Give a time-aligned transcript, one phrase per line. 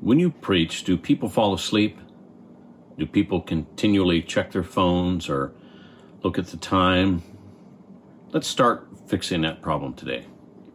[0.00, 1.98] When you preach, do people fall asleep?
[2.96, 5.52] Do people continually check their phones or
[6.22, 7.22] look at the time?
[8.32, 10.24] Let's start fixing that problem today.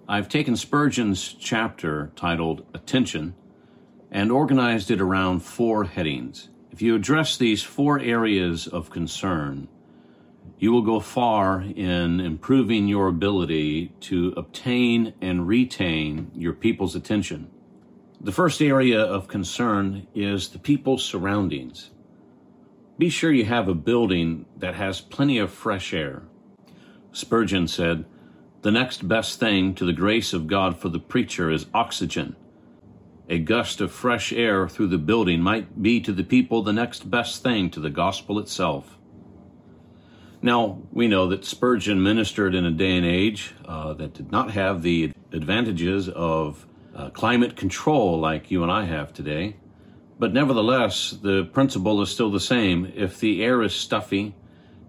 [0.07, 3.33] I've taken Spurgeon's chapter titled Attention
[4.11, 6.49] and organized it around four headings.
[6.69, 9.67] If you address these four areas of concern,
[10.59, 17.49] you will go far in improving your ability to obtain and retain your people's attention.
[18.25, 21.91] The first area of concern is the people's surroundings.
[22.97, 26.23] Be sure you have a building that has plenty of fresh air.
[27.11, 28.05] Spurgeon said,
[28.63, 32.35] The next best thing to the grace of God for the preacher is oxygen.
[33.29, 37.11] A gust of fresh air through the building might be to the people the next
[37.11, 38.97] best thing to the gospel itself.
[40.41, 44.49] Now, we know that Spurgeon ministered in a day and age uh, that did not
[44.49, 49.57] have the advantages of uh, climate control like you and I have today.
[50.17, 52.91] But nevertheless, the principle is still the same.
[52.95, 54.33] If the air is stuffy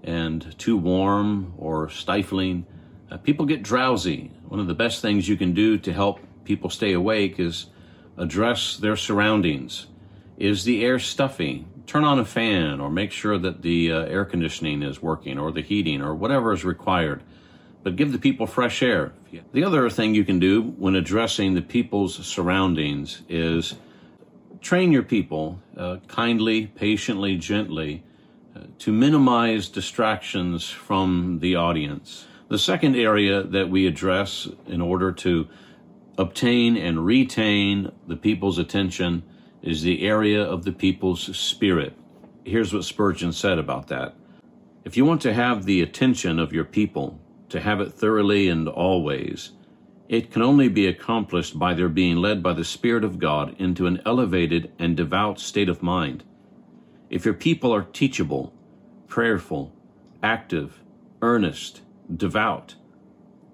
[0.05, 2.65] and too warm or stifling,
[3.11, 4.31] uh, people get drowsy.
[4.49, 7.67] One of the best things you can do to help people stay awake is
[8.17, 9.87] address their surroundings.
[10.39, 11.67] Is the air stuffy?
[11.87, 15.53] turn on a fan or make sure that the uh, air conditioning is working or
[15.53, 17.23] the heating or whatever is required.
[17.87, 19.13] But give the people fresh air.
[19.53, 23.77] The other thing you can do when addressing the people's surroundings is
[24.61, 28.03] train your people uh, kindly, patiently, gently
[28.57, 32.27] uh, to minimize distractions from the audience.
[32.49, 35.47] The second area that we address in order to
[36.19, 39.23] obtain and retain the people's attention
[39.63, 41.97] is the area of the people's spirit.
[42.45, 44.17] Here's what Spurgeon said about that.
[44.85, 48.69] If you want to have the attention of your people, to have it thoroughly and
[48.69, 49.53] always,
[50.09, 53.87] it can only be accomplished by their being led by the Spirit of God into
[53.87, 56.23] an elevated and devout state of mind.
[57.11, 58.53] If your people are teachable,
[59.09, 59.73] prayerful,
[60.23, 60.81] active,
[61.23, 61.83] earnest,
[62.15, 62.75] devout,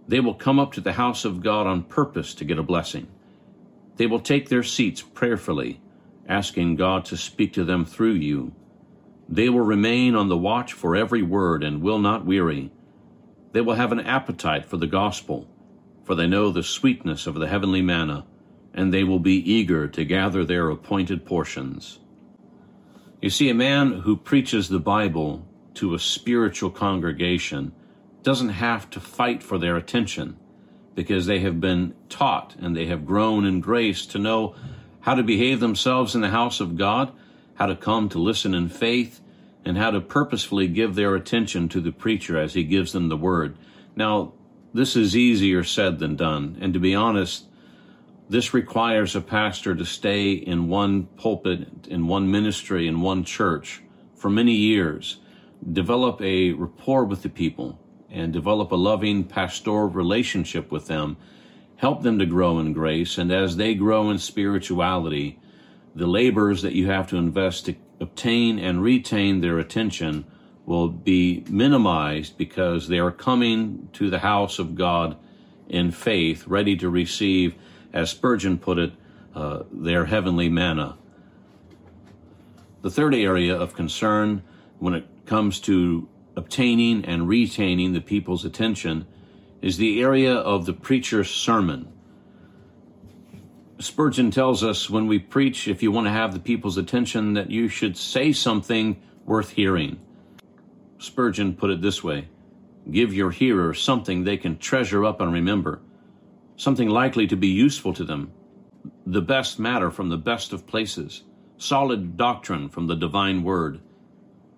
[0.07, 3.09] they will come up to the house of God on purpose to get a blessing.
[3.97, 5.81] They will take their seats prayerfully
[6.29, 8.53] asking God to speak to them through you.
[9.29, 12.71] They will remain on the watch for every word and will not weary.
[13.53, 15.47] They will have an appetite for the gospel,
[16.05, 18.27] for they know the sweetness of the heavenly manna,
[18.75, 21.99] and they will be eager to gather their appointed portions.
[23.21, 27.73] You see, a man who preaches the Bible to a spiritual congregation
[28.23, 30.37] doesn't have to fight for their attention
[30.95, 34.55] because they have been taught and they have grown in grace to know
[35.01, 37.13] how to behave themselves in the house of God,
[37.55, 39.21] how to come to listen in faith,
[39.65, 43.17] and how to purposefully give their attention to the preacher as he gives them the
[43.17, 43.57] word.
[43.95, 44.33] Now,
[44.75, 47.45] this is easier said than done, and to be honest,
[48.29, 53.83] this requires a pastor to stay in one pulpit, in one ministry, in one church
[54.15, 55.19] for many years,
[55.73, 57.79] develop a rapport with the people,
[58.11, 61.17] and develop a loving pastoral relationship with them
[61.83, 65.37] help them to grow in grace, and as they grow in spirituality,
[65.97, 70.25] the labors that you have to invest to obtain and retain their attention
[70.67, 75.17] will be minimized because they are coming to the house of God
[75.69, 77.55] in faith, ready to receive,
[77.93, 78.93] as Spurgeon put it,
[79.35, 80.97] uh, their heavenly manna.
[82.83, 84.43] The third area of concern
[84.79, 89.07] when it comes to obtaining and retaining the people's attention
[89.61, 91.93] is the area of the preacher's sermon.
[93.83, 97.51] Spurgeon tells us when we preach, if you want to have the people's attention, that
[97.51, 100.01] you should say something worth hearing.
[100.99, 102.29] Spurgeon put it this way
[102.89, 105.81] Give your hearers something they can treasure up and remember,
[106.57, 108.31] something likely to be useful to them,
[109.05, 111.25] the best matter from the best of places,
[111.57, 113.81] solid doctrine from the divine word.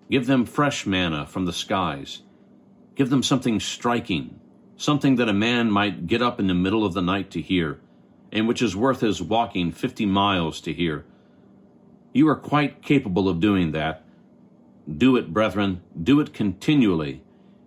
[0.09, 2.21] Give them fresh manna from the skies.
[2.95, 4.39] Give them something striking,
[4.77, 7.79] something that a man might get up in the middle of the night to hear,
[8.35, 11.05] and which is worth his walking fifty miles to hear.
[12.13, 14.03] You are quite capable of doing that.
[14.85, 17.23] Do it, brethren, do it continually,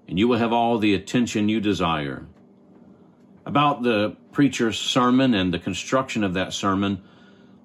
[0.07, 2.27] and you will have all the attention you desire.
[3.45, 7.03] About the preacher's sermon and the construction of that sermon,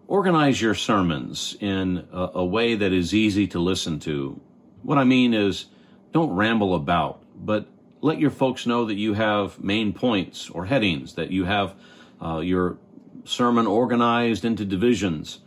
[0.07, 4.39] organize your sermons in a, a way that is easy to listen to.
[4.81, 5.65] What I mean is,
[6.13, 7.67] don't ramble about, but
[8.01, 11.75] let your folks know that you have main points or headings, that you have
[12.21, 12.77] uh, your
[13.25, 15.39] sermon organized into divisions.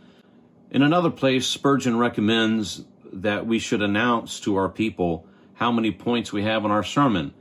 [0.71, 2.83] In another place, Spurgeon recommends
[3.13, 7.33] that we should announce to our people how many points we have in our sermon.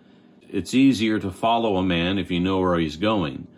[0.49, 3.49] It's easier to follow a man if you know where he's going.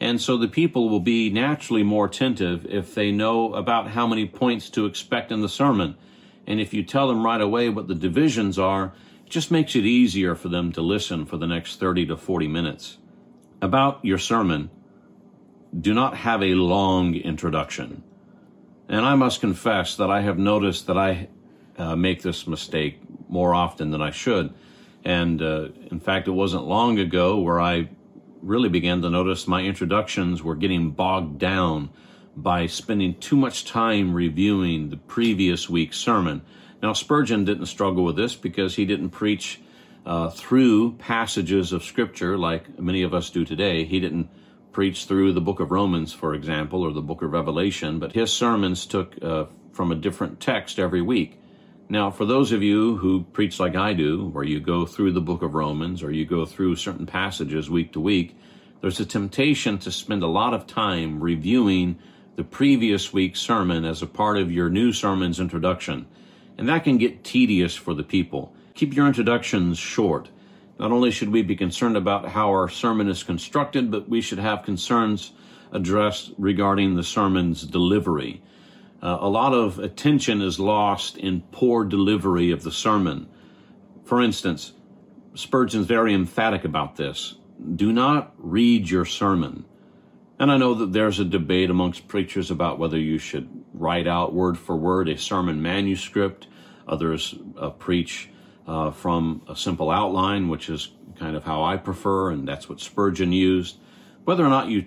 [0.00, 4.26] And so the people will be naturally more attentive if they know about how many
[4.26, 5.96] points to expect in the sermon.
[6.46, 8.92] And if you tell them right away what the divisions are,
[9.26, 12.48] it just makes it easier for them to listen for the next 30 to 40
[12.48, 12.98] minutes.
[13.60, 14.70] About your sermon,
[15.78, 18.02] do not have a long introduction.
[18.88, 21.28] And I must confess that I have noticed that I
[21.76, 24.54] uh, make this mistake more often than I should.
[25.04, 27.90] And uh, in fact, it wasn't long ago where I
[28.42, 31.90] really began to notice my introductions were getting bogged down
[32.36, 36.42] by spending too much time reviewing the previous week's sermon.
[36.82, 39.60] Now, Spurgeon didn't struggle with this because he didn't preach
[40.06, 43.84] uh, through passages of Scripture like many of us do today.
[43.84, 44.30] He didn't
[44.78, 48.32] preach through the book of Romans, for example, or the book of Revelation, but his
[48.32, 51.36] sermons took uh, from a different text every week.
[51.88, 55.20] Now, for those of you who preach like I do, where you go through the
[55.20, 58.36] book of Romans or you go through certain passages week to week,
[58.80, 61.98] there's a temptation to spend a lot of time reviewing
[62.36, 66.06] the previous week's sermon as a part of your new sermon's introduction.
[66.56, 68.54] And that can get tedious for the people.
[68.74, 70.28] Keep your introductions short.
[70.78, 74.38] Not only should we be concerned about how our sermon is constructed, but we should
[74.38, 75.32] have concerns
[75.72, 78.42] addressed regarding the sermon's delivery.
[79.02, 83.28] Uh, a lot of attention is lost in poor delivery of the sermon.
[84.04, 84.72] For instance,
[85.34, 87.34] Spurgeon's very emphatic about this.
[87.76, 89.64] Do not read your sermon.
[90.38, 94.32] And I know that there's a debate amongst preachers about whether you should write out
[94.32, 96.46] word for word a sermon manuscript.
[96.86, 98.30] Others uh, preach
[98.68, 102.80] uh, from a simple outline, which is kind of how I prefer, and that's what
[102.80, 103.78] Spurgeon used.
[104.24, 104.84] Whether or not you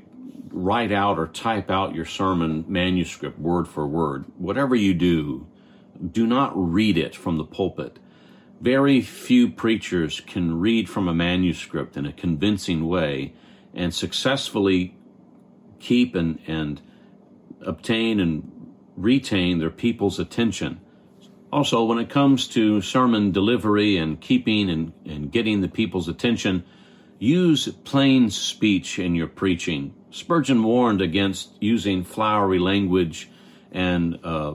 [0.52, 4.26] write out or type out your sermon manuscript word for word.
[4.38, 5.48] Whatever you do,
[6.12, 8.00] do not read it from the pulpit.
[8.60, 13.34] Very few preachers can read from a manuscript in a convincing way
[13.74, 14.96] and successfully
[15.80, 16.82] keep and, and
[17.62, 20.80] obtain and retain their people's attention.
[21.52, 26.64] Also, when it comes to sermon delivery and keeping and, and getting the people's attention,
[27.20, 29.94] use plain speech in your preaching.
[30.12, 33.30] Spurgeon warned against using flowery language
[33.72, 34.54] and uh,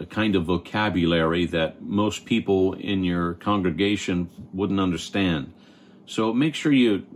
[0.00, 5.52] a kind of vocabulary that most people in your congregation wouldn't understand.
[6.06, 7.06] So make sure you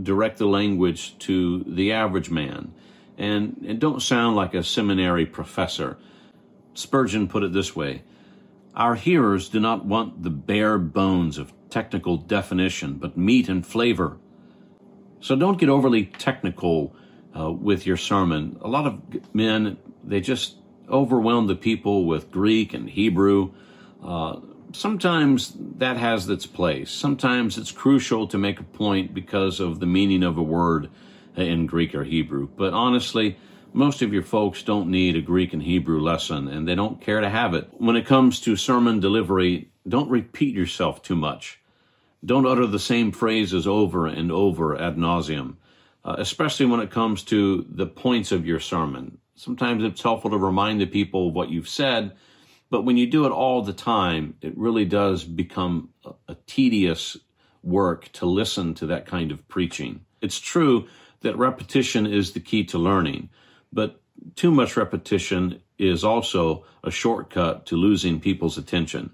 [0.00, 2.72] direct the language to the average man
[3.18, 5.98] and, and don't sound like a seminary professor.
[6.74, 8.04] Spurgeon put it this way
[8.80, 14.16] Our hearers do not want the bare bones of technical definition, but meat and flavor.
[15.20, 16.96] So don't get overly technical
[17.38, 18.58] uh, with your sermon.
[18.62, 20.56] A lot of men, they just
[20.88, 23.52] overwhelm the people with Greek and Hebrew.
[24.02, 24.40] Uh,
[24.72, 26.90] sometimes that has its place.
[26.90, 30.88] Sometimes it's crucial to make a point because of the meaning of a word
[31.36, 32.48] in Greek or Hebrew.
[32.56, 33.36] But honestly,
[33.72, 37.20] most of your folks don't need a Greek and Hebrew lesson and they don't care
[37.20, 37.68] to have it.
[37.72, 41.60] When it comes to sermon delivery, don't repeat yourself too much.
[42.24, 45.56] Don't utter the same phrases over and over ad nauseum
[46.04, 49.18] uh, especially when it comes to the points of your sermon.
[49.34, 52.12] Sometimes it's helpful to remind the people what you've said,
[52.70, 57.16] but when you do it all the time, it really does become a, a tedious
[57.62, 60.00] work to listen to that kind of preaching.
[60.22, 60.88] It's true
[61.20, 63.28] that repetition is the key to learning,
[63.72, 64.00] but
[64.36, 69.10] too much repetition is also a shortcut to losing people's attention.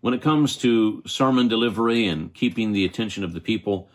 [0.00, 3.88] When it comes to sermon delivery and keeping the attention of the people,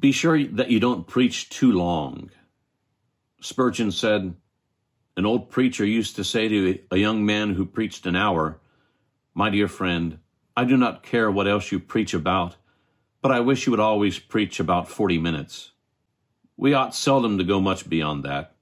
[0.00, 2.30] be sure that you don't preach too long.
[3.40, 4.34] Spurgeon said,
[5.16, 8.60] An old preacher used to say to a young man who preached an hour,
[9.34, 10.18] My dear friend,
[10.56, 12.56] I do not care what else you preach about,
[13.22, 15.72] but I wish you would always preach about forty minutes.
[16.60, 18.56] We ought seldom to go much beyond that.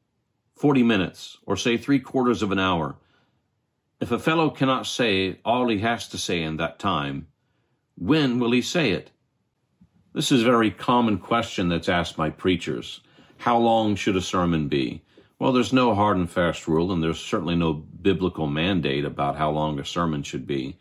[0.54, 2.96] Forty minutes, or say three quarters of an hour.
[4.00, 7.28] If a fellow cannot say all he has to say in that time,
[7.96, 9.12] when will he say it?
[10.12, 13.00] This is a very common question that's asked by preachers.
[13.38, 15.02] How long should a sermon be?
[15.38, 19.50] Well, there's no hard and fast rule, and there's certainly no biblical mandate about how
[19.50, 20.76] long a sermon should be.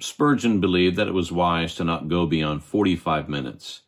[0.00, 3.82] Spurgeon believed that it was wise to not go beyond 45 minutes.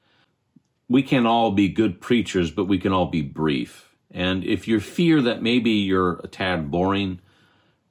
[0.91, 3.95] We can all be good preachers, but we can all be brief.
[4.11, 7.21] And if you fear that maybe you're a tad boring,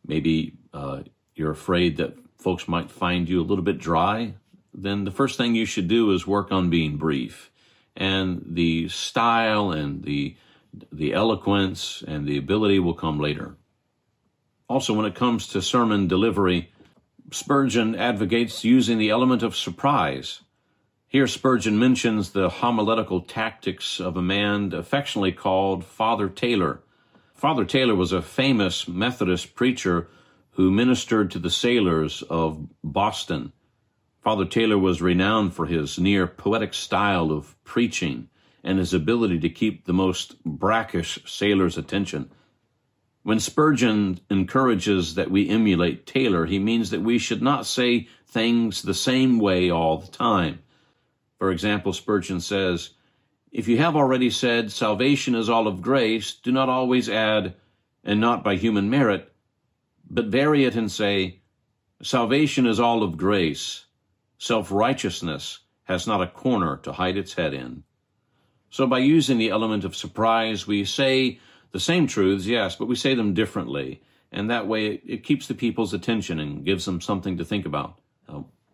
[0.06, 1.03] maybe uh,
[1.34, 4.34] you're afraid that folks might find you a little bit dry,
[4.74, 7.51] then the first thing you should do is work on being brief.
[7.96, 10.36] And the style and the,
[10.91, 13.56] the eloquence and the ability will come later.
[14.68, 16.70] Also, when it comes to sermon delivery,
[17.32, 20.41] Spurgeon advocates using the element of surprise.
[21.12, 26.82] Here, Spurgeon mentions the homiletical tactics of a man affectionately called Father Taylor.
[27.34, 30.08] Father Taylor was a famous Methodist preacher
[30.51, 33.54] who ministered to the sailors of Boston.
[34.24, 38.30] Father Taylor was renowned for his near poetic style of preaching
[38.63, 42.30] and his ability to keep the most brackish sailors' attention.
[43.24, 48.84] When Spurgeon encourages that we emulate Taylor, he means that we should not say things
[48.84, 50.60] the same way all the time.
[51.39, 52.91] For example, Spurgeon says,
[53.51, 57.55] If you have already said salvation is all of grace, do not always add,
[58.03, 59.31] and not by human merit,
[60.10, 61.39] but vary it and say,
[62.03, 63.86] Salvation is all of grace.
[64.38, 67.84] Self righteousness has not a corner to hide its head in.
[68.69, 71.39] So by using the element of surprise, we say
[71.72, 74.01] the same truths, yes, but we say them differently.
[74.31, 78.00] And that way it keeps the people's attention and gives them something to think about.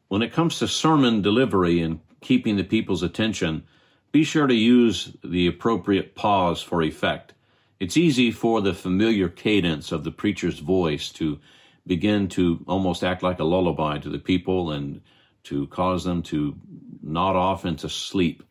[0.08, 3.64] When it comes to sermon delivery and keeping the people's attention,
[4.12, 7.34] be sure to use the appropriate pause for effect.
[7.80, 11.40] It's easy for the familiar cadence of the preacher's voice to
[11.86, 15.02] begin to almost act like a lullaby to the people and
[15.44, 16.56] to cause them to
[17.04, 18.42] nod off into sleep.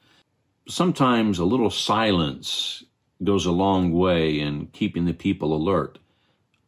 [0.68, 2.84] Sometimes a little silence
[3.24, 5.98] goes a long way in keeping the people alert.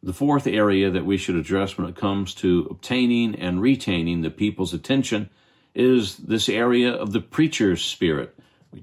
[0.03, 4.29] The fourth area that we should address when it comes to obtaining and retaining the
[4.29, 5.29] people's attention
[5.77, 8.35] is this area of the preacher's spirit.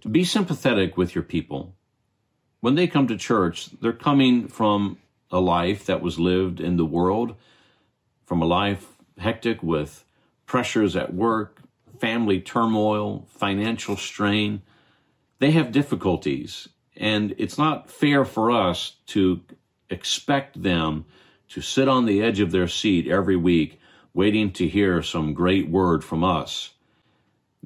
[0.08, 1.74] Be sympathetic with your people.
[2.60, 4.98] When they come to church, they're coming from
[5.32, 7.34] a life that was lived in the world,
[8.24, 8.86] from a life
[9.18, 10.04] hectic with
[10.46, 11.62] pressures at work,
[11.98, 14.62] family turmoil, financial strain.
[15.40, 19.40] They have difficulties, and it's not fair for us to
[19.90, 21.06] expect them
[21.48, 23.80] to sit on the edge of their seat every week
[24.14, 26.73] waiting to hear some great word from us.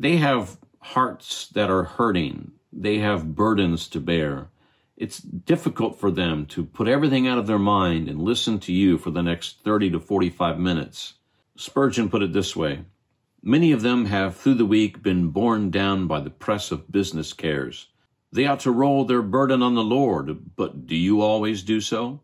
[0.01, 2.53] They have hearts that are hurting.
[2.73, 4.49] They have burdens to bear.
[4.97, 8.97] It's difficult for them to put everything out of their mind and listen to you
[8.97, 11.15] for the next 30 to 45 minutes.
[11.57, 12.85] Spurgeon put it this way
[13.43, 17.33] Many of them have through the week been borne down by the press of business
[17.33, 17.89] cares.
[18.31, 22.21] They ought to roll their burden on the Lord, but do you always do so?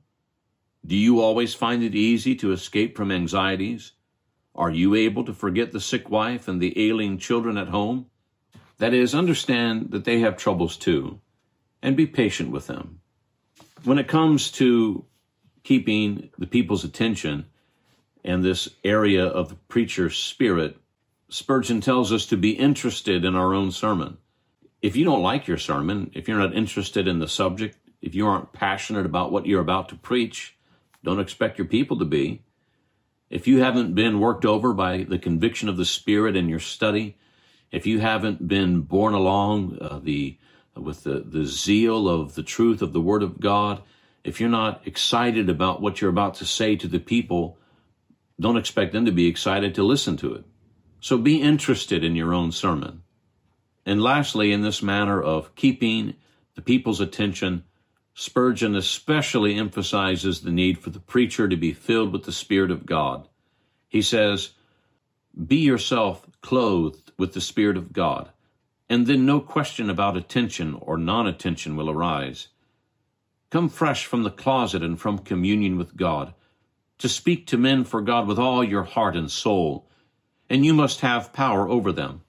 [0.87, 3.94] Do you always find it easy to escape from anxieties?
[4.55, 8.07] Are you able to forget the sick wife and the ailing children at home?
[8.79, 11.21] That is, understand that they have troubles too,
[11.83, 13.01] and be patient with them.
[13.85, 15.05] When it comes to
[15.63, 17.47] keeping the people's attention
[18.25, 20.77] and this area of the preacher's spirit,
[21.29, 24.19] Spurgeon tells us to be interested in our own sermon.
[24.83, 28.27] If you don't like your sermon, if you're not interested in the subject, if you
[28.27, 30.57] aren't passionate about what you're about to preach,
[31.03, 32.43] don't expect your people to be.
[33.35, 37.17] If you haven't been worked over by the conviction of the Spirit in your study,
[37.73, 40.39] if you haven't been borne along uh, the
[40.77, 43.83] with the, the zeal of the truth of the Word of God,
[44.23, 47.59] if you're not excited about what you're about to say to the people,
[48.39, 50.45] don't expect them to be excited to listen to it.
[51.01, 53.03] So be interested in your own sermon.
[53.85, 56.15] And lastly, in this matter of keeping
[56.55, 57.65] the people's attention,
[58.17, 62.87] Spurgeon especially emphasizes the need for the preacher to be filled with the Spirit of
[62.87, 63.29] God.
[63.89, 64.51] He says,
[65.47, 68.31] Be yourself clothed with the Spirit of God,
[68.89, 72.49] and then no question about attention or non attention will arise.
[73.51, 76.35] Come fresh from the closet and from communion with God,
[76.99, 79.89] to speak to men for God with all your heart and soul,
[80.49, 82.23] and you must have power over them.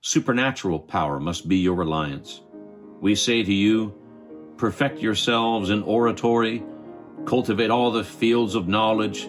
[0.00, 2.40] Supernatural power must be your reliance.
[3.00, 3.94] We say to you,
[4.56, 6.62] perfect yourselves in oratory,
[7.24, 9.24] cultivate all the fields of knowledge,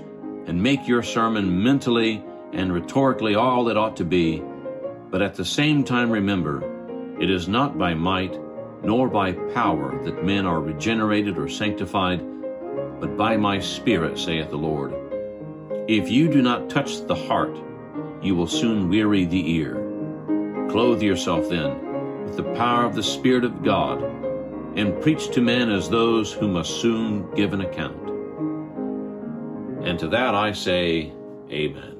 [0.46, 4.41] and make your sermon mentally and rhetorically all it ought to be.
[5.10, 6.63] But at the same time, remember,
[7.19, 8.39] it is not by might
[8.84, 12.19] nor by power that men are regenerated or sanctified,
[13.00, 14.93] but by my Spirit, saith the Lord.
[15.88, 17.57] If you do not touch the heart,
[18.22, 19.75] you will soon weary the ear.
[20.69, 24.01] Clothe yourself then with the power of the Spirit of God,
[24.77, 27.98] and preach to men as those who must soon give an account.
[29.84, 31.12] And to that I say,
[31.50, 31.97] Amen.